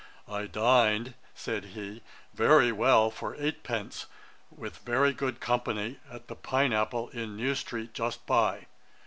'I 0.27 0.47
dined 0.47 1.13
(said 1.35 1.63
he) 1.77 2.01
very 2.33 2.71
well 2.71 3.11
for 3.11 3.35
eight 3.37 3.61
pence, 3.61 4.07
with 4.49 4.77
very 4.79 5.13
good 5.13 5.39
company, 5.39 5.99
at 6.11 6.27
the 6.27 6.35
Pine 6.35 6.73
Apple 6.73 7.09
in 7.09 7.35
New 7.37 7.53
street, 7.53 7.93
just 7.93 8.25
by. 8.25 8.65